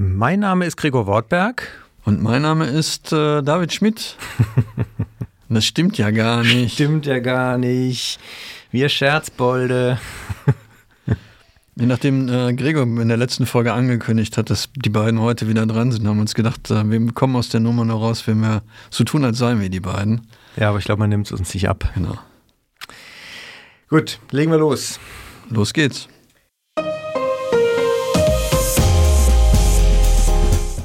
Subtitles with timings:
[0.00, 1.66] Mein Name ist Gregor Wortberg.
[2.04, 4.14] Und mein Name ist äh, David Schmidt.
[5.48, 6.74] das stimmt ja gar nicht.
[6.74, 8.20] Stimmt ja gar nicht.
[8.70, 9.98] Wir Scherzbolde.
[11.74, 15.66] Je nachdem äh, Gregor in der letzten Folge angekündigt hat, dass die beiden heute wieder
[15.66, 18.38] dran sind, haben wir uns gedacht, äh, wir kommen aus der Nummer noch raus, wenn
[18.40, 20.28] wir so tun, als seien wir die beiden.
[20.56, 21.90] Ja, aber ich glaube, man nimmt es uns nicht ab.
[21.94, 22.16] Genau.
[23.88, 25.00] Gut, legen wir los.
[25.50, 26.08] Los geht's.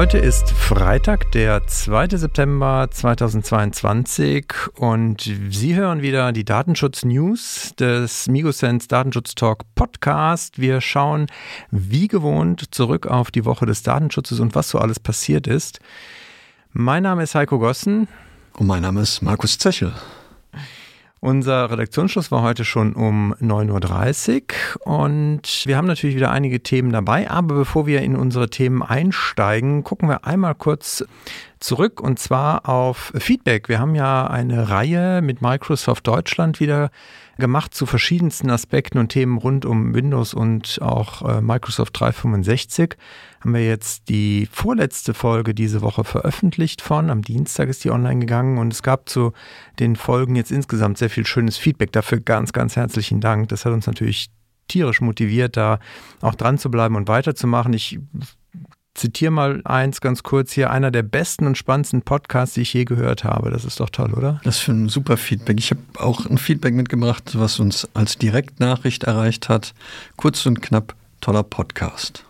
[0.00, 2.16] Heute ist Freitag, der 2.
[2.16, 10.58] September 2022 und Sie hören wieder die Datenschutz-News des Migosense Datenschutz Talk Podcast.
[10.58, 11.26] Wir schauen
[11.70, 15.80] wie gewohnt zurück auf die Woche des Datenschutzes und was so alles passiert ist.
[16.72, 18.08] Mein Name ist Heiko Gossen.
[18.54, 19.92] Und mein Name ist Markus Zechel.
[21.22, 24.42] Unser Redaktionsschluss war heute schon um 9.30
[24.86, 28.82] Uhr und wir haben natürlich wieder einige Themen dabei, aber bevor wir in unsere Themen
[28.82, 31.04] einsteigen, gucken wir einmal kurz
[31.58, 33.68] zurück und zwar auf Feedback.
[33.68, 36.90] Wir haben ja eine Reihe mit Microsoft Deutschland wieder
[37.40, 42.96] gemacht zu verschiedensten Aspekten und Themen rund um Windows und auch äh, Microsoft 365.
[43.40, 47.10] Haben wir jetzt die vorletzte Folge diese Woche veröffentlicht von.
[47.10, 49.32] Am Dienstag ist die online gegangen und es gab zu
[49.78, 51.90] den Folgen jetzt insgesamt sehr viel schönes Feedback.
[51.90, 53.48] Dafür ganz, ganz herzlichen Dank.
[53.48, 54.30] Das hat uns natürlich
[54.68, 55.80] tierisch motiviert, da
[56.20, 57.72] auch dran zu bleiben und weiterzumachen.
[57.72, 57.98] Ich
[58.94, 62.84] zitiere mal eins ganz kurz hier, einer der besten und spannendsten Podcasts, die ich je
[62.84, 63.50] gehört habe.
[63.50, 64.40] Das ist doch toll, oder?
[64.44, 65.58] Das ist für ein super Feedback.
[65.58, 69.74] Ich habe auch ein Feedback mitgebracht, was uns als Direktnachricht erreicht hat.
[70.16, 72.24] Kurz und knapp, toller Podcast.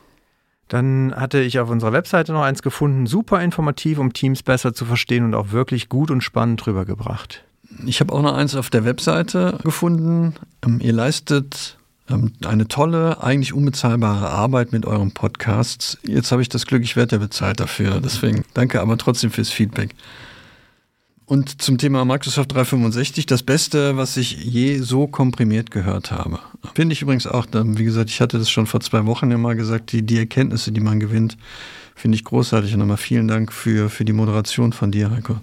[0.69, 4.84] Dann hatte ich auf unserer Webseite noch eins gefunden, super informativ, um Teams besser zu
[4.84, 7.42] verstehen und auch wirklich gut und spannend rübergebracht.
[7.87, 10.34] Ich habe auch noch eins auf der Webseite gefunden.
[10.65, 11.76] Ähm, ihr leistet
[12.44, 15.98] eine tolle, eigentlich unbezahlbare Arbeit mit eurem Podcast.
[16.03, 18.00] Jetzt habe ich das Glück, ich werde ja bezahlt dafür.
[18.00, 19.94] Deswegen danke aber trotzdem fürs Feedback.
[21.31, 26.41] Und zum Thema Microsoft 365, das Beste, was ich je so komprimiert gehört habe.
[26.75, 29.54] Finde ich übrigens auch, wie gesagt, ich hatte das schon vor zwei Wochen ja mal
[29.54, 31.37] gesagt, die, die Erkenntnisse, die man gewinnt,
[31.94, 32.72] finde ich großartig.
[32.72, 35.37] Und nochmal vielen Dank für, für die Moderation von dir, Heiko.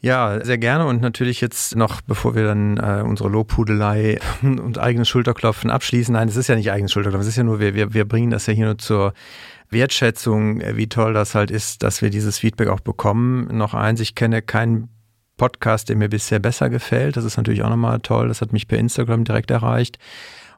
[0.00, 5.08] Ja, sehr gerne und natürlich jetzt noch, bevor wir dann äh, unsere Lobhudelei und eigenes
[5.08, 6.12] Schulterklopfen abschließen.
[6.12, 8.30] Nein, es ist ja nicht eigenes Schulterklopfen, es ist ja nur, wir, wir, wir bringen
[8.30, 9.12] das ja hier nur zur
[9.70, 13.48] Wertschätzung, äh, wie toll das halt ist, dass wir dieses Feedback auch bekommen.
[13.56, 14.88] Noch eins, ich kenne keinen
[15.36, 17.16] Podcast, der mir bisher besser gefällt.
[17.16, 18.28] Das ist natürlich auch nochmal toll.
[18.28, 19.98] Das hat mich per Instagram direkt erreicht.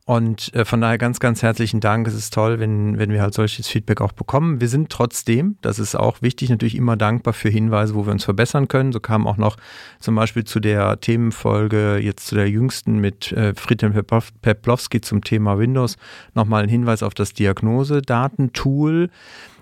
[0.06, 2.08] Und äh, von daher ganz, ganz herzlichen Dank.
[2.08, 4.60] Es ist toll, wenn, wenn wir halt solches Feedback auch bekommen.
[4.60, 8.24] Wir sind trotzdem, das ist auch wichtig, natürlich immer dankbar für Hinweise, wo wir uns
[8.24, 8.92] verbessern können.
[8.92, 9.56] So kam auch noch
[10.00, 13.94] zum Beispiel zu der Themenfolge, jetzt zu der jüngsten mit äh, Friedhelm
[14.42, 15.96] Peplowski zum Thema Windows,
[16.34, 19.10] nochmal ein Hinweis auf das Diagnosedatentool.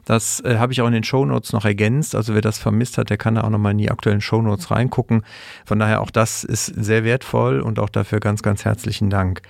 [0.07, 2.15] Das äh, habe ich auch in den Shownotes noch ergänzt.
[2.15, 5.23] Also wer das vermisst hat, der kann da auch nochmal in die aktuellen Shownotes reingucken.
[5.67, 9.43] Von daher auch das ist sehr wertvoll und auch dafür ganz, ganz herzlichen Dank.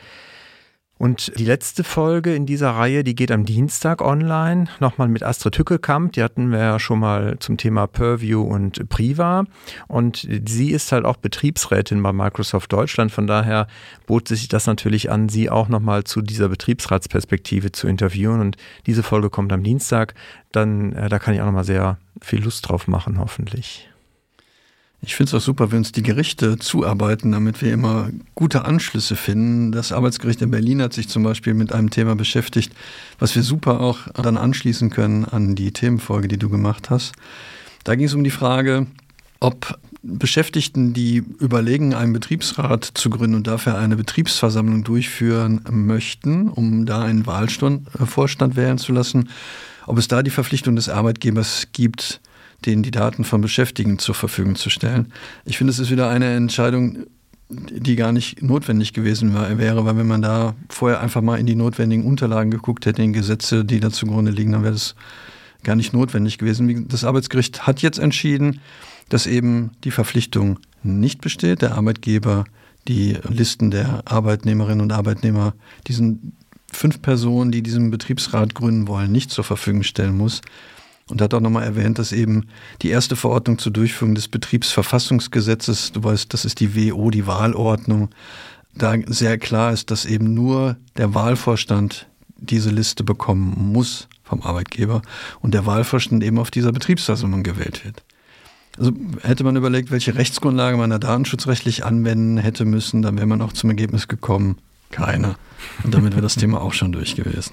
[0.98, 5.56] Und die letzte Folge in dieser Reihe, die geht am Dienstag online, nochmal mit Astrid
[5.56, 6.12] Hückekamp.
[6.12, 9.44] Die hatten wir ja schon mal zum Thema Purview und Priva.
[9.86, 13.12] Und sie ist halt auch Betriebsrätin bei Microsoft Deutschland.
[13.12, 13.68] Von daher
[14.06, 18.40] bot sich das natürlich an, sie auch nochmal zu dieser Betriebsratsperspektive zu interviewen.
[18.40, 18.56] Und
[18.86, 20.14] diese Folge kommt am Dienstag.
[20.50, 23.88] Dann, äh, da kann ich auch nochmal sehr viel Lust drauf machen, hoffentlich.
[25.00, 29.14] Ich finde es auch super, wenn uns die Gerichte zuarbeiten, damit wir immer gute Anschlüsse
[29.14, 29.70] finden.
[29.70, 32.72] Das Arbeitsgericht in Berlin hat sich zum Beispiel mit einem Thema beschäftigt,
[33.20, 37.12] was wir super auch dann anschließen können an die Themenfolge, die du gemacht hast.
[37.84, 38.86] Da ging es um die Frage,
[39.38, 46.86] ob Beschäftigten, die überlegen, einen Betriebsrat zu gründen und dafür eine Betriebsversammlung durchführen möchten, um
[46.86, 49.28] da einen Wahlvorstand wählen zu lassen,
[49.86, 52.20] ob es da die Verpflichtung des Arbeitgebers gibt,
[52.66, 55.12] denen die Daten von Beschäftigten zur Verfügung zu stellen.
[55.44, 57.06] Ich finde, es ist wieder eine Entscheidung,
[57.50, 61.54] die gar nicht notwendig gewesen wäre, weil wenn man da vorher einfach mal in die
[61.54, 64.94] notwendigen Unterlagen geguckt hätte, in Gesetze, die da zugrunde liegen, dann wäre das
[65.64, 66.88] gar nicht notwendig gewesen.
[66.88, 68.60] Das Arbeitsgericht hat jetzt entschieden,
[69.08, 72.44] dass eben die Verpflichtung nicht besteht, der Arbeitgeber
[72.86, 75.54] die Listen der Arbeitnehmerinnen und Arbeitnehmer
[75.86, 76.36] diesen
[76.70, 80.42] fünf Personen, die diesen Betriebsrat gründen wollen, nicht zur Verfügung stellen muss.
[81.10, 82.48] Und hat auch nochmal erwähnt, dass eben
[82.82, 88.10] die erste Verordnung zur Durchführung des Betriebsverfassungsgesetzes, du weißt, das ist die WO, die Wahlordnung,
[88.74, 92.06] da sehr klar ist, dass eben nur der Wahlvorstand
[92.36, 95.02] diese Liste bekommen muss vom Arbeitgeber
[95.40, 98.04] und der Wahlvorstand eben auf dieser Betriebsversammlung gewählt wird.
[98.78, 103.42] Also hätte man überlegt, welche Rechtsgrundlage man da datenschutzrechtlich anwenden hätte müssen, dann wäre man
[103.42, 104.58] auch zum Ergebnis gekommen,
[104.90, 105.34] keine.
[105.82, 107.52] Und damit wäre das Thema auch schon durch gewesen.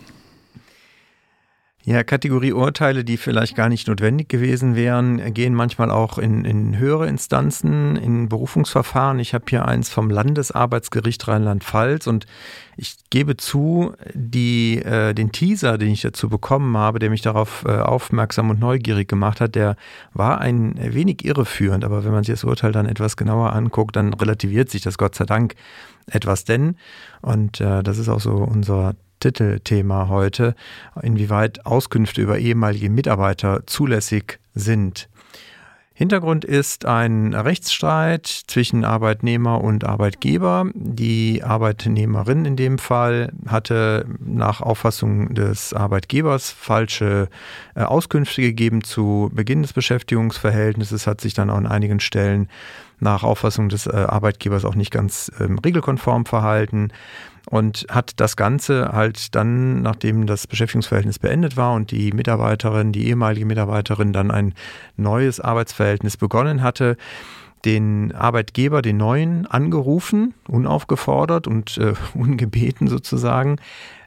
[1.87, 6.79] Ja, Kategorie Urteile, die vielleicht gar nicht notwendig gewesen wären, gehen manchmal auch in, in
[6.79, 9.19] höhere Instanzen, in Berufungsverfahren.
[9.19, 12.25] Ich habe hier eins vom Landesarbeitsgericht Rheinland-Pfalz und
[12.75, 17.63] ich gebe zu, die, äh, den Teaser, den ich dazu bekommen habe, der mich darauf
[17.67, 19.75] äh, aufmerksam und neugierig gemacht hat, der
[20.11, 21.85] war ein wenig irreführend.
[21.85, 25.13] Aber wenn man sich das Urteil dann etwas genauer anguckt, dann relativiert sich das Gott
[25.13, 25.53] sei Dank
[26.07, 26.77] etwas denn.
[27.21, 30.53] Und äh, das ist auch so unser Titelthema heute,
[31.01, 35.09] inwieweit Auskünfte über ehemalige Mitarbeiter zulässig sind.
[35.97, 40.69] Hintergrund ist ein Rechtsstreit zwischen Arbeitnehmer und Arbeitgeber.
[40.75, 47.29] Die Arbeitnehmerin in dem Fall hatte nach Auffassung des Arbeitgebers falsche
[47.75, 52.49] äh, Auskünfte gegeben zu Beginn des Beschäftigungsverhältnisses, hat sich dann auch an einigen Stellen
[52.99, 56.91] nach Auffassung des äh, Arbeitgebers auch nicht ganz ähm, regelkonform verhalten
[57.49, 63.07] und hat das Ganze halt dann, nachdem das Beschäftigungsverhältnis beendet war und die Mitarbeiterin, die
[63.07, 64.53] ehemalige Mitarbeiterin dann ein
[64.97, 66.97] neues Arbeitsverhältnis begonnen hatte,
[67.65, 73.57] den Arbeitgeber, den neuen, angerufen, unaufgefordert und äh, ungebeten sozusagen,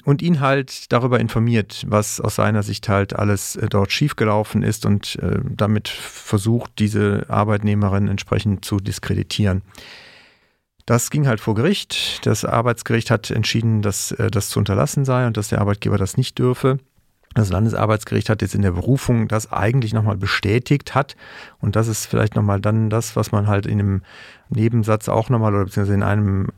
[0.04, 4.86] und ihn halt darüber informiert, was aus seiner Sicht halt alles äh, dort schiefgelaufen ist
[4.86, 9.60] und äh, damit versucht, diese Arbeitnehmerin entsprechend zu diskreditieren.
[10.88, 12.24] Das ging halt vor Gericht.
[12.24, 16.16] Das Arbeitsgericht hat entschieden, dass äh, das zu unterlassen sei und dass der Arbeitgeber das
[16.16, 16.78] nicht dürfe.
[17.34, 21.14] Das Landesarbeitsgericht hat jetzt in der Berufung das eigentlich nochmal bestätigt hat.
[21.60, 24.02] Und das ist vielleicht nochmal dann das, was man halt in einem
[24.48, 26.48] Nebensatz auch nochmal oder beziehungsweise in einem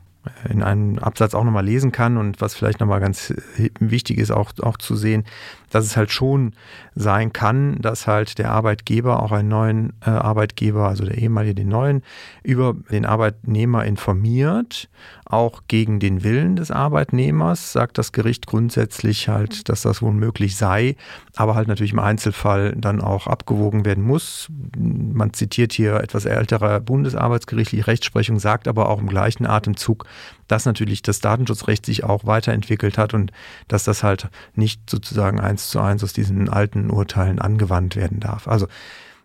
[0.47, 3.33] in einem Absatz auch nochmal lesen kann und was vielleicht nochmal ganz
[3.79, 5.25] wichtig ist auch, auch zu sehen,
[5.71, 6.53] dass es halt schon
[6.93, 11.69] sein kann, dass halt der Arbeitgeber auch einen neuen äh, Arbeitgeber, also der ehemalige den
[11.69, 12.03] neuen,
[12.43, 14.89] über den Arbeitnehmer informiert,
[15.25, 20.57] auch gegen den Willen des Arbeitnehmers, sagt das Gericht grundsätzlich halt, dass das wohl möglich
[20.57, 20.97] sei,
[21.35, 24.49] aber halt natürlich im Einzelfall dann auch abgewogen werden muss.
[24.77, 30.05] Man zitiert hier etwas älterer bundesarbeitsgerichtliche Rechtsprechung, sagt aber auch im gleichen Atemzug,
[30.49, 33.31] dass natürlich das Datenschutzrecht sich auch weiterentwickelt hat und
[33.69, 38.47] dass das halt nicht sozusagen eins zu eins aus diesen alten Urteilen angewandt werden darf.
[38.47, 38.67] Also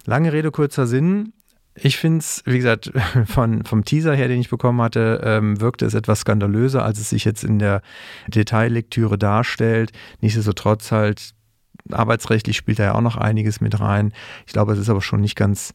[0.04, 1.32] lange Rede, kurzer Sinn.
[1.74, 2.92] Ich finde es, wie gesagt,
[3.26, 7.10] von, vom Teaser her, den ich bekommen hatte, ähm, wirkte es etwas skandalöser, als es
[7.10, 7.82] sich jetzt in der
[8.28, 9.92] Detaillektüre darstellt.
[10.20, 11.32] Nichtsdestotrotz halt,
[11.90, 14.12] arbeitsrechtlich spielt da ja auch noch einiges mit rein.
[14.46, 15.72] Ich glaube, es ist aber schon nicht ganz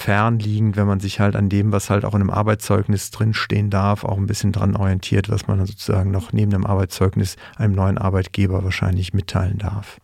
[0.00, 4.02] fernliegend, wenn man sich halt an dem, was halt auch in einem Arbeitszeugnis drinstehen darf,
[4.02, 7.98] auch ein bisschen dran orientiert, was man dann sozusagen noch neben dem Arbeitszeugnis einem neuen
[7.98, 9.98] Arbeitgeber wahrscheinlich mitteilen darf.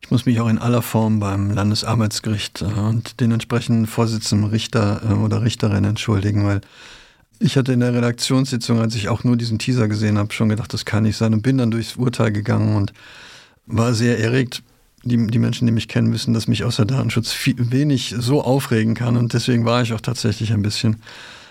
[0.00, 5.02] Ich muss mich auch in aller Form beim Landesarbeitsgericht äh, und den entsprechenden Vorsitzenden Richter
[5.04, 6.60] äh, oder Richterin entschuldigen, weil
[7.40, 10.72] ich hatte in der Redaktionssitzung, als ich auch nur diesen Teaser gesehen habe, schon gedacht,
[10.72, 12.92] das kann nicht sein und bin dann durchs Urteil gegangen und
[13.66, 14.62] war sehr erregt,
[15.06, 18.94] die, die Menschen, die mich kennen, wissen, dass mich außer Datenschutz viel, wenig so aufregen
[18.94, 20.96] kann und deswegen war ich auch tatsächlich ein bisschen.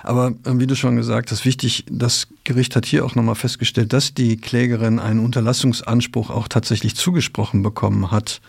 [0.04, 3.92] Aber äh, wie du schon gesagt hast, wichtig, das Gericht hat hier auch nochmal festgestellt,
[3.92, 8.42] dass die Klägerin einen Unterlassungsanspruch auch tatsächlich zugesprochen bekommen hat.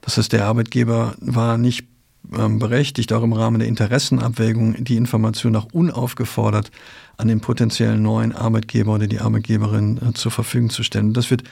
[0.00, 1.86] Das heißt, der Arbeitgeber war nicht
[2.36, 6.70] ähm, berechtigt, auch im Rahmen der Interessenabwägung die Information auch unaufgefordert
[7.16, 11.12] an den potenziellen neuen Arbeitgeber oder die Arbeitgeberin äh, zur Verfügung zu stellen.
[11.12, 11.42] das wird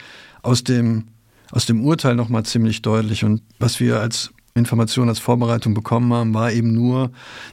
[0.43, 1.09] aus dem
[1.51, 3.25] aus dem Urteil nochmal ziemlich deutlich.
[3.25, 7.11] Und was wir als Information als Vorbereitung bekommen haben, war eben nur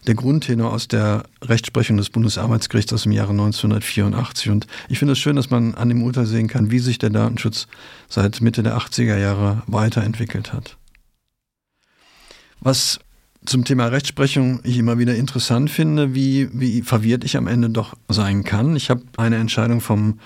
[0.07, 4.49] der Grundtenor aus der Rechtsprechung des Bundesarbeitsgerichts aus dem Jahre 1984.
[4.49, 7.09] Und ich finde es schön, dass man an dem Urteil sehen kann, wie sich der
[7.09, 7.67] Datenschutz
[8.07, 10.77] seit Mitte der 80er Jahre weiterentwickelt hat.
[12.61, 12.99] Was
[13.45, 17.95] zum Thema Rechtsprechung ich immer wieder interessant finde, wie, wie verwirrt ich am Ende doch
[18.07, 18.77] sein kann.
[18.77, 20.19] Ich habe eine Entscheidung vom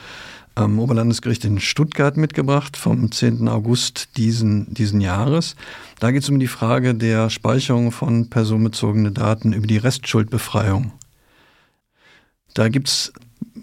[0.58, 3.48] am Oberlandesgericht in Stuttgart mitgebracht vom 10.
[3.48, 5.56] August diesen, diesen Jahres.
[6.00, 10.94] Da geht es um die Frage der Speicherung von personenbezogenen Daten über die Restschuldbefreiung.
[12.56, 13.14] Da gibt es,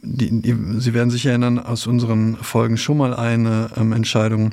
[0.02, 4.50] Sie werden sich erinnern, aus unseren Folgen schon mal eine ähm, Entscheidung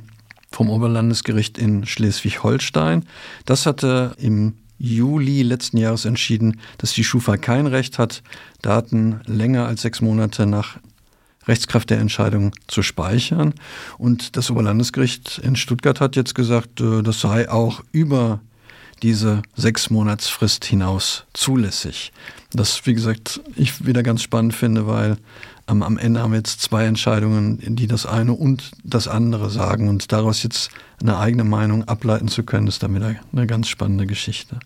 [0.49, 3.05] vom Oberlandesgericht in Schleswig-Holstein.
[3.45, 8.23] Das hatte im Juli letzten Jahres entschieden, dass die Schufa kein Recht hat,
[8.63, 10.79] Daten länger als sechs Monate nach
[11.51, 13.53] Rechtskraft der Entscheidung zu speichern.
[13.97, 18.39] Und das Oberlandesgericht in Stuttgart hat jetzt gesagt, äh, das sei auch über
[19.03, 22.11] diese sechs Monatsfrist hinaus zulässig.
[22.53, 25.17] Das, wie gesagt, ich wieder ganz spannend finde, weil
[25.65, 29.89] am, am Ende haben wir jetzt zwei Entscheidungen, die das eine und das andere sagen.
[29.89, 30.69] Und daraus jetzt
[31.01, 34.59] eine eigene Meinung ableiten zu können, ist dann wieder eine ganz spannende Geschichte.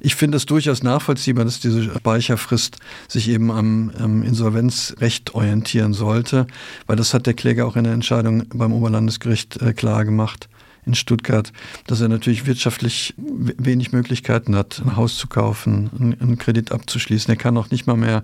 [0.00, 2.76] Ich finde es durchaus nachvollziehbar, dass diese Speicherfrist
[3.08, 6.46] sich eben am, am, Insolvenzrecht orientieren sollte,
[6.86, 10.48] weil das hat der Kläger auch in der Entscheidung beim Oberlandesgericht äh, klar gemacht
[10.86, 11.52] in Stuttgart,
[11.86, 15.90] dass er natürlich wirtschaftlich wenig Möglichkeiten hat, ein Haus zu kaufen,
[16.20, 17.30] einen, Kredit abzuschließen.
[17.30, 18.22] Er kann auch nicht mal mehr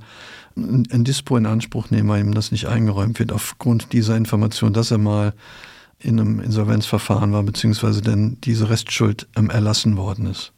[0.57, 4.73] ein, ein Dispo in Anspruch nehmen, weil ihm das nicht eingeräumt wird aufgrund dieser Information,
[4.73, 5.35] dass er mal
[5.99, 10.53] in einem Insolvenzverfahren war, beziehungsweise denn diese Restschuld ähm, erlassen worden ist.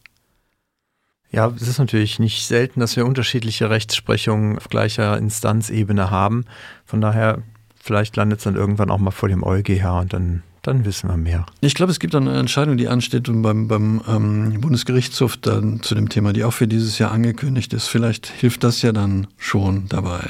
[1.37, 6.45] Ja, es ist natürlich nicht selten, dass wir unterschiedliche Rechtsprechungen auf gleicher Instanzebene haben.
[6.83, 7.43] Von daher,
[7.79, 11.15] vielleicht landet es dann irgendwann auch mal vor dem EuGH und dann, dann wissen wir
[11.15, 11.45] mehr.
[11.61, 16.09] Ich glaube, es gibt eine Entscheidung, die ansteht beim, beim ähm, Bundesgerichtshof dann zu dem
[16.09, 17.85] Thema, die auch für dieses Jahr angekündigt ist.
[17.85, 20.23] Vielleicht hilft das ja dann schon dabei.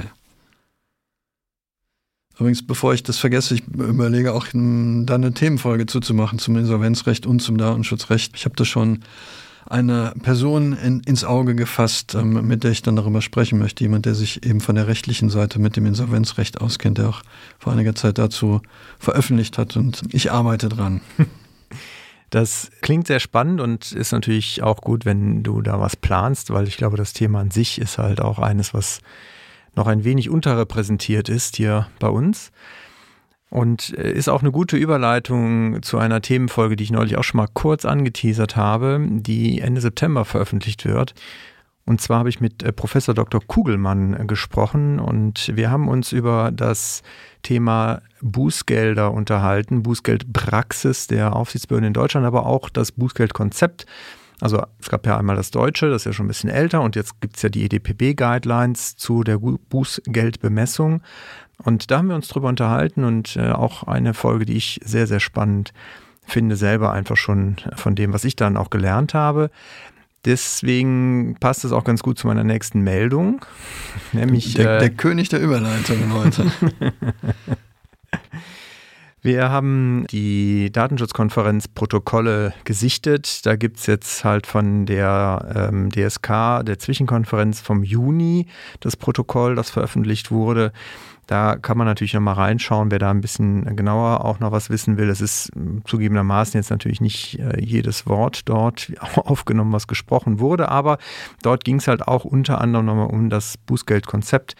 [2.37, 7.41] Übrigens, bevor ich das vergesse, ich überlege auch, da eine Themenfolge zuzumachen zum Insolvenzrecht und
[7.41, 8.33] zum Datenschutzrecht.
[8.35, 9.05] Ich habe das schon
[9.69, 13.83] eine Person in, ins Auge gefasst, ähm, mit der ich dann darüber sprechen möchte.
[13.83, 17.21] Jemand, der sich eben von der rechtlichen Seite mit dem Insolvenzrecht auskennt, der auch
[17.59, 18.61] vor einiger Zeit dazu
[18.99, 21.01] veröffentlicht hat und ich arbeite dran.
[22.29, 26.67] Das klingt sehr spannend und ist natürlich auch gut, wenn du da was planst, weil
[26.67, 28.99] ich glaube, das Thema an sich ist halt auch eines, was
[29.75, 32.51] noch ein wenig unterrepräsentiert ist hier bei uns.
[33.49, 37.37] Und äh, ist auch eine gute Überleitung zu einer Themenfolge, die ich neulich auch schon
[37.37, 41.13] mal kurz angeteasert habe, die Ende September veröffentlicht wird.
[41.87, 43.41] Und zwar habe ich mit äh, Professor Dr.
[43.47, 47.01] Kugelmann äh, gesprochen und wir haben uns über das
[47.43, 53.85] Thema Bußgelder unterhalten, Bußgeldpraxis der Aufsichtsbehörden in Deutschland, aber auch das Bußgeldkonzept.
[54.41, 56.97] Also es gab ja einmal das Deutsche, das ist ja schon ein bisschen älter und
[56.97, 61.01] jetzt gibt es ja die EDPB-Guidelines zu der Bußgeldbemessung.
[61.63, 65.07] Und da haben wir uns drüber unterhalten und äh, auch eine Folge, die ich sehr,
[65.07, 65.73] sehr spannend
[66.25, 69.49] finde, selber einfach schon von dem, was ich dann auch gelernt habe.
[70.25, 73.45] Deswegen passt es auch ganz gut zu meiner nächsten Meldung.
[74.11, 76.51] Nämlich, der, äh, der König der Überleitungen heute.
[79.27, 83.45] Wir haben die Datenschutzkonferenz Protokolle gesichtet.
[83.45, 88.47] Da gibt es jetzt halt von der ähm, DSK, der Zwischenkonferenz vom Juni,
[88.79, 90.71] das Protokoll, das veröffentlicht wurde.
[91.25, 94.95] Da kann man natürlich nochmal reinschauen, wer da ein bisschen genauer auch noch was wissen
[94.95, 95.09] will.
[95.09, 95.51] Es ist
[95.83, 100.99] zugegebenermaßen jetzt natürlich nicht äh, jedes Wort dort aufgenommen, was gesprochen wurde, aber
[101.41, 104.55] dort ging es halt auch unter anderem nochmal um das Bußgeldkonzept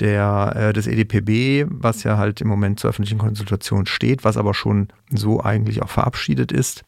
[0.00, 4.54] der, äh, des EDPB, was ja halt im Moment zur öffentlichen Konsultation steht, was aber
[4.54, 6.84] schon so eigentlich auch verabschiedet ist.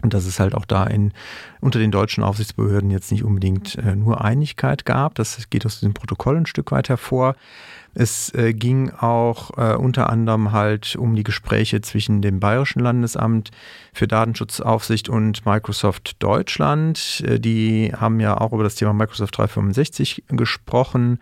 [0.00, 1.12] Und dass es halt auch da in,
[1.60, 5.16] unter den deutschen Aufsichtsbehörden jetzt nicht unbedingt äh, nur Einigkeit gab.
[5.16, 7.34] Das geht aus diesem Protokoll ein Stück weit hervor.
[7.94, 13.50] Es äh, ging auch äh, unter anderem halt um die Gespräche zwischen dem Bayerischen Landesamt
[13.92, 17.24] für Datenschutzaufsicht und Microsoft Deutschland.
[17.26, 21.18] Äh, die haben ja auch über das Thema Microsoft 365 gesprochen.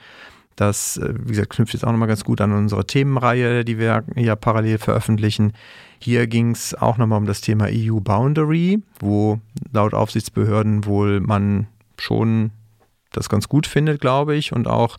[0.56, 4.04] Das, äh, wie gesagt, knüpft jetzt auch nochmal ganz gut an unsere Themenreihe, die wir
[4.16, 5.52] ja parallel veröffentlichen.
[5.98, 9.40] Hier ging es auch nochmal um das Thema EU Boundary, wo
[9.72, 12.50] laut Aufsichtsbehörden wohl man schon
[13.12, 14.98] das ganz gut findet, glaube ich, und auch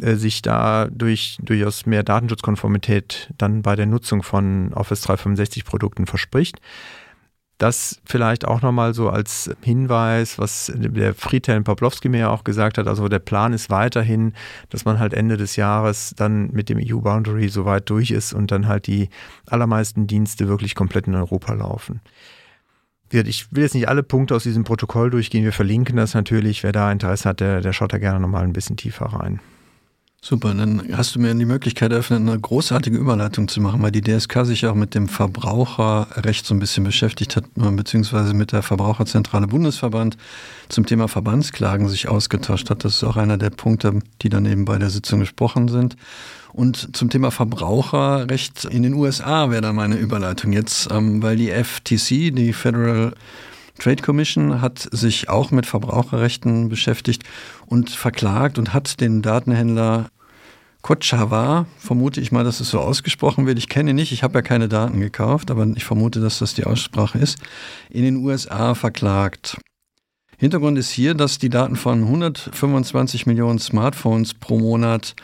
[0.00, 6.06] äh, sich da durch durchaus mehr Datenschutzkonformität dann bei der Nutzung von Office 365 Produkten
[6.06, 6.60] verspricht.
[7.64, 12.76] Das vielleicht auch nochmal so als Hinweis, was der Friedhelm Poplowski mir ja auch gesagt
[12.76, 12.86] hat.
[12.86, 14.34] Also der Plan ist weiterhin,
[14.68, 18.50] dass man halt Ende des Jahres dann mit dem EU-Boundary so weit durch ist und
[18.50, 19.08] dann halt die
[19.46, 22.02] allermeisten Dienste wirklich komplett in Europa laufen.
[23.10, 25.44] Ich will jetzt nicht alle Punkte aus diesem Protokoll durchgehen.
[25.44, 26.64] Wir verlinken das natürlich.
[26.64, 29.40] Wer da Interesse hat, der, der schaut da gerne nochmal ein bisschen tiefer rein.
[30.26, 34.00] Super, dann hast du mir die Möglichkeit eröffnet, eine großartige Überleitung zu machen, weil die
[34.00, 39.48] DSK sich auch mit dem Verbraucherrecht so ein bisschen beschäftigt hat, beziehungsweise mit der Verbraucherzentrale
[39.48, 40.16] Bundesverband
[40.70, 42.86] zum Thema Verbandsklagen sich ausgetauscht hat.
[42.86, 45.94] Das ist auch einer der Punkte, die dann eben bei der Sitzung gesprochen sind.
[46.54, 51.50] Und zum Thema Verbraucherrecht in den USA wäre da meine Überleitung jetzt, ähm, weil die
[51.50, 53.12] FTC, die Federal
[53.78, 57.24] Trade Commission hat sich auch mit Verbraucherrechten beschäftigt
[57.66, 60.10] und verklagt und hat den Datenhändler
[60.84, 63.56] Kochava, vermute ich mal, dass es so ausgesprochen wird.
[63.56, 66.64] Ich kenne nicht, ich habe ja keine Daten gekauft, aber ich vermute, dass das die
[66.64, 67.38] Aussprache ist,
[67.88, 69.56] in den USA verklagt.
[70.36, 75.14] Hintergrund ist hier, dass die Daten von 125 Millionen Smartphones pro Monat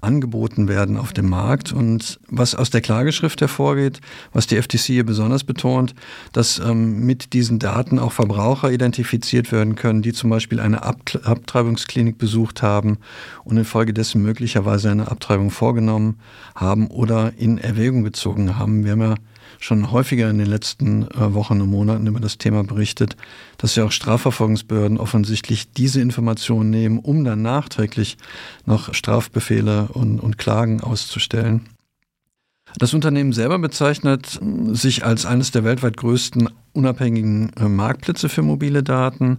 [0.00, 1.72] angeboten werden auf dem Markt.
[1.72, 4.00] Und was aus der Klageschrift hervorgeht,
[4.32, 5.94] was die FTC hier besonders betont,
[6.32, 11.00] dass ähm, mit diesen Daten auch Verbraucher identifiziert werden können, die zum Beispiel eine Ab
[11.24, 12.98] Abtreibungsklinik besucht haben
[13.44, 16.18] und infolgedessen möglicherweise eine Abtreibung vorgenommen
[16.54, 18.84] haben oder in Erwägung gezogen haben.
[18.84, 19.14] Wir haben ja
[19.60, 23.16] schon häufiger in den letzten äh, Wochen und Monaten über das Thema berichtet,
[23.58, 28.16] dass ja auch Strafverfolgungsbehörden offensichtlich diese Informationen nehmen, um dann nachträglich
[28.64, 31.68] noch Strafbefehle und, und Klagen auszustellen.
[32.78, 34.40] Das Unternehmen selber bezeichnet
[34.72, 39.38] sich als eines der weltweit größten unabhängigen äh, Marktplätze für mobile Daten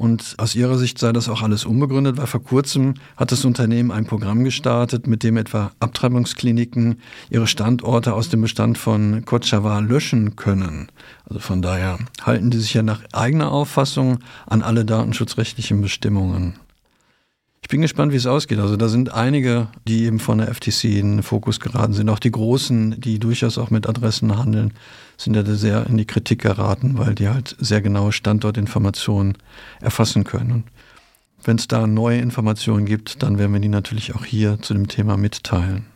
[0.00, 3.90] und aus ihrer Sicht sei das auch alles unbegründet, weil vor kurzem hat das Unternehmen
[3.90, 10.36] ein Programm gestartet, mit dem etwa Abtreibungskliniken ihre Standorte aus dem Bestand von Kotschawa löschen
[10.36, 10.88] können.
[11.28, 16.54] Also von daher halten die sich ja nach eigener Auffassung an alle datenschutzrechtlichen Bestimmungen.
[17.60, 18.58] Ich bin gespannt, wie es ausgeht.
[18.58, 22.08] Also da sind einige, die eben von der FTC in den Fokus geraten sind.
[22.08, 24.72] Auch die Großen, die durchaus auch mit Adressen handeln,
[25.22, 29.36] sind ja sehr in die Kritik geraten, weil die halt sehr genaue Standortinformationen
[29.80, 30.50] erfassen können.
[30.52, 30.64] Und
[31.44, 34.88] wenn es da neue Informationen gibt, dann werden wir die natürlich auch hier zu dem
[34.88, 35.86] Thema mitteilen.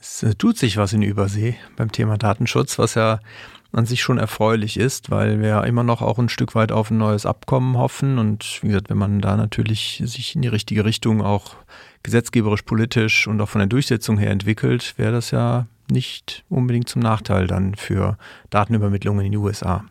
[0.00, 3.20] Es äh, tut sich was in Übersee beim Thema Datenschutz, was ja
[3.72, 6.98] an sich schon erfreulich ist, weil wir immer noch auch ein Stück weit auf ein
[6.98, 8.18] neues Abkommen hoffen.
[8.18, 11.56] Und wie gesagt, wenn man da natürlich sich in die richtige Richtung auch
[12.04, 17.02] gesetzgeberisch, politisch und auch von der Durchsetzung her entwickelt, wäre das ja nicht unbedingt zum
[17.02, 18.16] Nachteil dann für
[18.50, 19.84] Datenübermittlungen in die USA.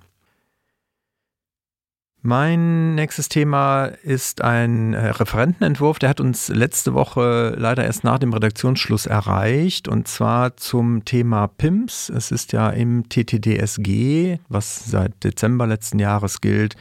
[2.25, 8.17] Mein nächstes Thema ist ein äh, Referentenentwurf, der hat uns letzte Woche leider erst nach
[8.17, 12.07] dem Redaktionsschluss erreicht und zwar zum Thema PIMS.
[12.07, 16.77] Es ist ja im TTDSG, was seit Dezember letzten Jahres gilt,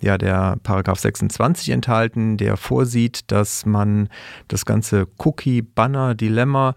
[0.00, 4.08] ja der Paragraph 26 enthalten, der vorsieht, dass man
[4.48, 6.74] das ganze Cookie-Banner-Dilemma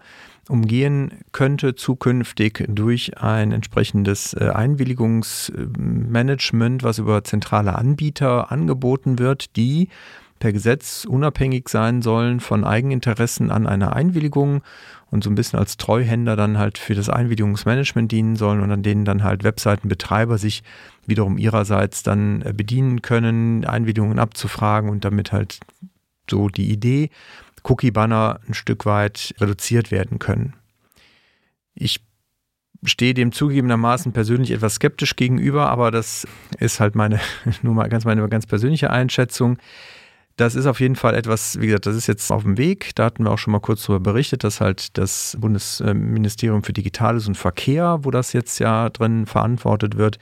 [0.50, 9.88] umgehen könnte zukünftig durch ein entsprechendes äh, Einwilligungsmanagement, was über zentrale Anbieter angeboten wird, die
[10.40, 14.62] per Gesetz unabhängig sein sollen von Eigeninteressen an einer Einwilligung
[15.10, 18.82] und so ein bisschen als Treuhänder dann halt für das Einwilligungsmanagement dienen sollen und an
[18.82, 20.62] denen dann halt Webseitenbetreiber sich
[21.06, 25.60] wiederum ihrerseits dann äh, bedienen können, Einwilligungen abzufragen und damit halt
[26.30, 27.10] so die Idee
[27.64, 30.54] Cookie-Banner ein Stück weit reduziert werden können.
[31.74, 32.00] Ich
[32.84, 36.26] stehe dem zugegebenermaßen persönlich etwas skeptisch gegenüber, aber das
[36.58, 37.20] ist halt meine,
[37.62, 39.58] nur mal ganz meine ganz persönliche Einschätzung.
[40.36, 42.94] Das ist auf jeden Fall etwas, wie gesagt, das ist jetzt auf dem Weg.
[42.94, 47.28] Da hatten wir auch schon mal kurz darüber berichtet, dass halt das Bundesministerium für Digitales
[47.28, 50.18] und Verkehr, wo das jetzt ja drin verantwortet wird,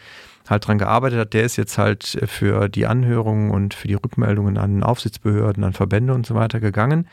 [0.50, 4.58] halt dran gearbeitet hat, der ist jetzt halt für die Anhörungen und für die Rückmeldungen
[4.58, 7.08] an Aufsichtsbehörden, an Verbände und so weiter gegangen.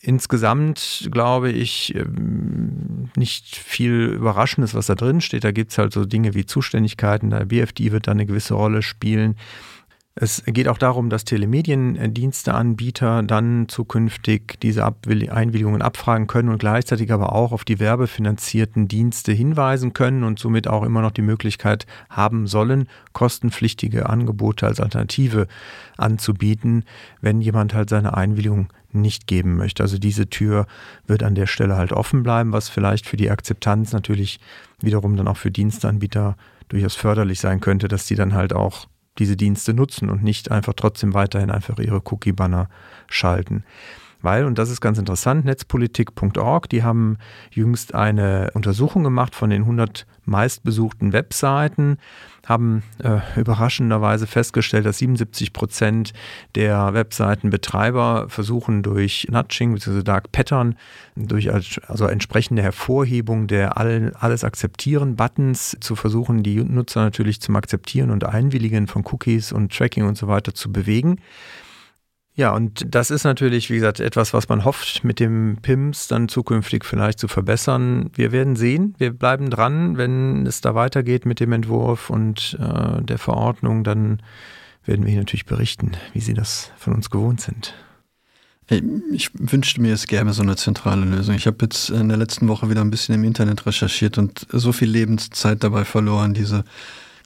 [0.00, 5.44] Insgesamt glaube ich ähm, nicht viel Überraschendes, was da drin steht.
[5.44, 7.30] Da gibt es halt so Dinge wie Zuständigkeiten.
[7.30, 9.36] Der BFD wird da eine gewisse Rolle spielen.
[10.16, 17.32] Es geht auch darum, dass Telemediendiensteanbieter dann zukünftig diese Einwilligungen abfragen können und gleichzeitig aber
[17.32, 22.46] auch auf die werbefinanzierten Dienste hinweisen können und somit auch immer noch die Möglichkeit haben
[22.46, 25.48] sollen, kostenpflichtige Angebote als Alternative
[25.96, 26.84] anzubieten,
[27.20, 29.82] wenn jemand halt seine Einwilligung nicht geben möchte.
[29.82, 30.68] Also diese Tür
[31.08, 34.38] wird an der Stelle halt offen bleiben, was vielleicht für die Akzeptanz natürlich
[34.80, 36.36] wiederum dann auch für Dienstanbieter
[36.68, 38.86] durchaus förderlich sein könnte, dass die dann halt auch
[39.18, 42.68] diese Dienste nutzen und nicht einfach trotzdem weiterhin einfach ihre Cookie-Banner
[43.08, 43.64] schalten.
[44.24, 47.18] Weil, und das ist ganz interessant, netzpolitik.org, die haben
[47.50, 51.98] jüngst eine Untersuchung gemacht von den 100 meistbesuchten Webseiten,
[52.46, 56.12] haben äh, überraschenderweise festgestellt, dass 77 Prozent
[56.54, 60.02] der Webseitenbetreiber versuchen durch Nudging bzw.
[60.02, 60.76] Dark Pattern,
[61.16, 68.10] durch also entsprechende Hervorhebung der Alles akzeptieren Buttons zu versuchen, die Nutzer natürlich zum Akzeptieren
[68.10, 71.20] und Einwilligen von Cookies und Tracking und so weiter zu bewegen.
[72.36, 76.28] Ja, und das ist natürlich, wie gesagt, etwas, was man hofft, mit dem PIMS dann
[76.28, 78.10] zukünftig vielleicht zu verbessern.
[78.12, 83.02] Wir werden sehen, wir bleiben dran, wenn es da weitergeht mit dem Entwurf und äh,
[83.02, 84.20] der Verordnung, dann
[84.84, 87.74] werden wir hier natürlich berichten, wie Sie das von uns gewohnt sind.
[89.12, 91.34] Ich wünschte mir, es gäbe so eine zentrale Lösung.
[91.34, 94.72] Ich habe jetzt in der letzten Woche wieder ein bisschen im Internet recherchiert und so
[94.72, 96.64] viel Lebenszeit dabei verloren, diese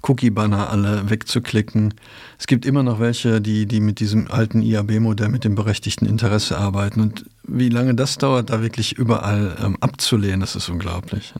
[0.02, 1.94] Cookie-Banner alle wegzuklicken.
[2.38, 6.58] Es gibt immer noch welche, die, die mit diesem alten IAB-Modell, mit dem berechtigten Interesse
[6.58, 7.00] arbeiten.
[7.00, 11.34] Und wie lange das dauert, da wirklich überall ähm, abzulehnen, das ist unglaublich.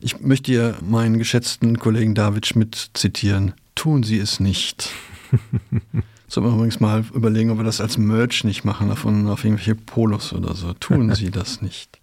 [0.00, 3.54] Ich möchte hier meinen geschätzten Kollegen David Schmidt zitieren.
[3.74, 4.90] Tun Sie es nicht.
[6.28, 9.76] Sollen wir übrigens mal überlegen, ob wir das als Merch nicht machen, davon auf irgendwelche
[9.76, 10.72] Polos oder so.
[10.74, 11.95] Tun Sie das nicht.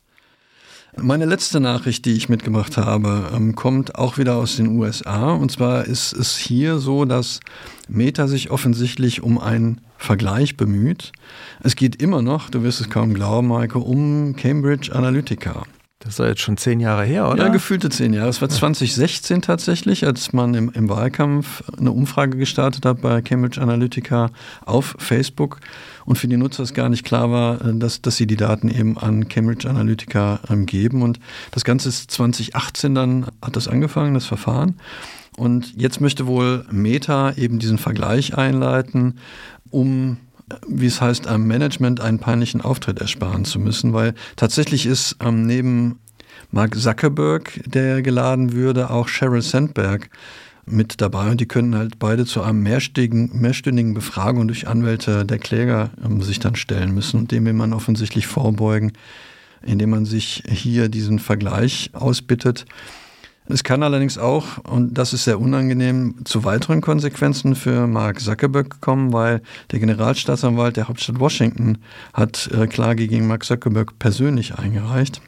[1.01, 5.32] Meine letzte Nachricht, die ich mitgebracht habe, ähm, kommt auch wieder aus den USA.
[5.32, 7.39] Und zwar ist es hier so, dass
[7.88, 11.12] Meta sich offensichtlich um einen Vergleich bemüht.
[11.63, 15.63] Es geht immer noch, du wirst es kaum glauben, Maike, um Cambridge Analytica.
[16.03, 17.45] Das ist jetzt schon zehn Jahre her, oder?
[17.45, 18.27] Ja, gefühlte zehn Jahre.
[18.27, 23.62] Es war 2016 tatsächlich, als man im, im, Wahlkampf eine Umfrage gestartet hat bei Cambridge
[23.62, 24.29] Analytica
[24.65, 25.62] auf Facebook
[26.05, 28.69] und für die Nutzer es gar nicht klar war, äh, dass, dass sie die Daten
[28.69, 31.01] eben an Cambridge Analytica ähm, geben.
[31.01, 31.19] Und
[31.51, 34.79] das Ganze ist 2018 dann, hat das angefangen, das Verfahren.
[35.37, 39.19] Und jetzt möchte wohl Meta eben diesen Vergleich einleiten,
[39.71, 40.17] um
[40.67, 45.47] wie es heißt, einem Management einen peinlichen Auftritt ersparen zu müssen, weil tatsächlich ist ähm,
[45.47, 45.99] neben
[46.51, 50.09] Mark Zuckerberg, der geladen würde, auch Sheryl Sandberg
[50.65, 55.91] mit dabei und die können halt beide zu einem mehrstündigen, Befragung durch Anwälte der Kläger
[56.04, 58.93] ähm, sich dann stellen müssen und dem will man offensichtlich vorbeugen,
[59.62, 62.65] indem man sich hier diesen Vergleich ausbittet.
[63.47, 68.80] Es kann allerdings auch, und das ist sehr unangenehm, zu weiteren Konsequenzen für Mark Zuckerberg
[68.80, 71.80] kommen, weil der Generalstaatsanwalt der Hauptstadt Washington
[72.13, 75.21] hat äh, Klage gegen Mark Zuckerberg persönlich eingereicht,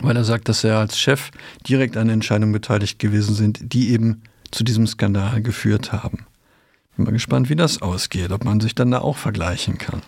[0.00, 1.30] weil er sagt, dass er als Chef
[1.66, 6.26] direkt an Entscheidungen beteiligt gewesen sind, die eben zu diesem Skandal geführt haben.
[6.96, 10.02] Bin mal gespannt, wie das ausgeht, ob man sich dann da auch vergleichen kann.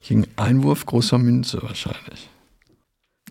[0.00, 2.30] Gegen Einwurf großer Münze wahrscheinlich.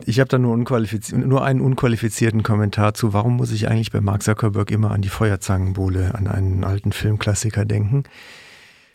[0.03, 3.13] Ich habe da nur, nur, einen unqualifizierten Kommentar zu.
[3.13, 7.63] Warum muss ich eigentlich bei Mark Zuckerberg immer an die Feuerzangenbowle, an einen alten Filmklassiker
[7.63, 8.03] denken?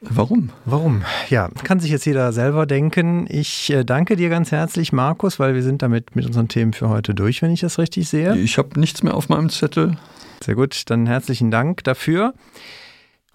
[0.02, 0.50] Warum?
[0.64, 1.02] Warum?
[1.28, 3.26] Ja, kann sich jetzt jeder selber denken.
[3.28, 6.88] Ich äh, danke dir ganz herzlich, Markus, weil wir sind damit mit unseren Themen für
[6.88, 8.36] heute durch, wenn ich das richtig sehe.
[8.36, 9.96] Ich habe nichts mehr auf meinem Zettel.
[10.42, 12.34] Sehr gut, dann herzlichen Dank dafür.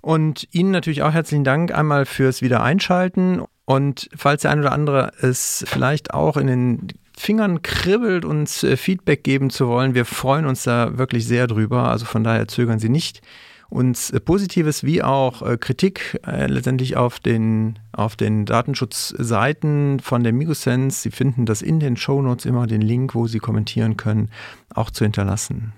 [0.01, 3.43] Und Ihnen natürlich auch herzlichen Dank einmal fürs Wiedereinschalten.
[3.65, 6.87] Und falls der ein oder andere es vielleicht auch in den
[7.17, 9.95] Fingern kribbelt, uns äh, Feedback geben zu wollen.
[9.95, 11.89] Wir freuen uns da wirklich sehr drüber.
[11.89, 13.21] Also von daher zögern Sie nicht,
[13.69, 20.33] uns äh, Positives wie auch äh, Kritik letztendlich auf den, auf den Datenschutzseiten von der
[20.33, 24.29] Migosense, Sie finden das in den Shownotes immer, den Link, wo Sie kommentieren können,
[24.73, 25.73] auch zu hinterlassen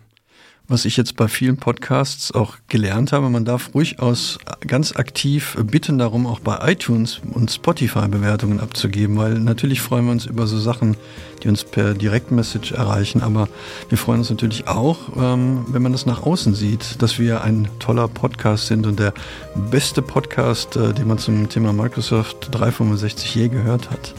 [0.67, 5.57] was ich jetzt bei vielen Podcasts auch gelernt habe, man darf ruhig aus ganz aktiv
[5.63, 10.45] bitten darum, auch bei iTunes und Spotify Bewertungen abzugeben, weil natürlich freuen wir uns über
[10.45, 10.97] so Sachen,
[11.43, 13.47] die uns per Direktmessage erreichen, aber
[13.89, 17.69] wir freuen uns natürlich auch, ähm, wenn man das nach außen sieht, dass wir ein
[17.79, 19.13] toller Podcast sind und der
[19.71, 24.13] beste Podcast, äh, den man zum Thema Microsoft 365 je gehört hat.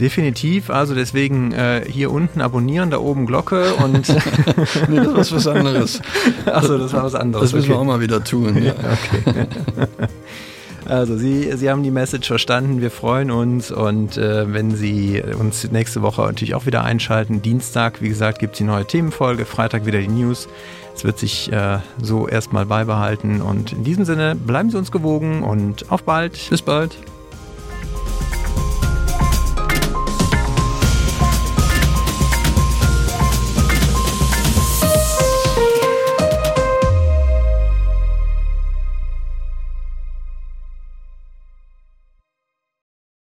[0.00, 4.08] Definitiv, also deswegen äh, hier unten abonnieren, da oben Glocke und.
[4.88, 6.00] nee, das ist was anderes.
[6.46, 7.50] Achso, das war was anderes.
[7.50, 7.74] Das müssen okay.
[7.74, 8.62] wir auch mal wieder tun.
[8.62, 8.74] Ja.
[8.74, 9.46] okay.
[10.88, 15.70] Also Sie, Sie haben die Message verstanden, wir freuen uns und äh, wenn Sie uns
[15.70, 19.84] nächste Woche natürlich auch wieder einschalten, Dienstag, wie gesagt, gibt es die neue Themenfolge, Freitag
[19.84, 20.48] wieder die News.
[20.94, 25.42] Es wird sich äh, so erstmal beibehalten und in diesem Sinne bleiben Sie uns gewogen
[25.42, 26.48] und auf bald.
[26.48, 26.96] Bis bald.